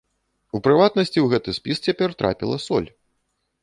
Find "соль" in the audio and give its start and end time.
2.69-2.95